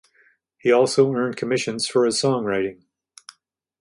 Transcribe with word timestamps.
He 0.57 0.71
also 0.71 1.13
earned 1.13 1.35
commissions 1.37 1.87
for 1.87 2.07
his 2.07 2.19
songwriting. 2.19 2.85